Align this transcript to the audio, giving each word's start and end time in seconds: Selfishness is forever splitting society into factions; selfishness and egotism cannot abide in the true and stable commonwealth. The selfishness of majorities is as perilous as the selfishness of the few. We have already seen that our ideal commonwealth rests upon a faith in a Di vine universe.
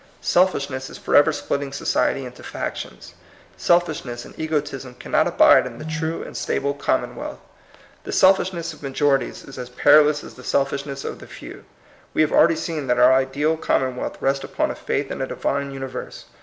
Selfishness 0.19 0.89
is 0.89 0.97
forever 0.97 1.31
splitting 1.31 1.71
society 1.71 2.25
into 2.25 2.41
factions; 2.41 3.13
selfishness 3.55 4.25
and 4.25 4.33
egotism 4.39 4.95
cannot 4.95 5.27
abide 5.27 5.67
in 5.67 5.77
the 5.77 5.85
true 5.85 6.23
and 6.23 6.35
stable 6.35 6.73
commonwealth. 6.73 7.37
The 8.03 8.11
selfishness 8.11 8.73
of 8.73 8.81
majorities 8.81 9.43
is 9.43 9.59
as 9.59 9.69
perilous 9.69 10.23
as 10.23 10.33
the 10.33 10.43
selfishness 10.43 11.05
of 11.05 11.19
the 11.19 11.27
few. 11.27 11.65
We 12.15 12.23
have 12.23 12.31
already 12.31 12.55
seen 12.55 12.87
that 12.87 12.97
our 12.97 13.13
ideal 13.13 13.57
commonwealth 13.57 14.17
rests 14.19 14.43
upon 14.43 14.71
a 14.71 14.75
faith 14.75 15.11
in 15.11 15.21
a 15.21 15.27
Di 15.27 15.35
vine 15.35 15.69
universe. 15.71 16.25